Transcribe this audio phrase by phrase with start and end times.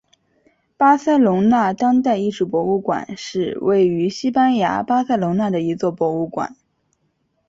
[0.77, 6.57] 巴塞隆纳当代艺术博物馆是位于西班牙巴塞隆纳的一座博物馆。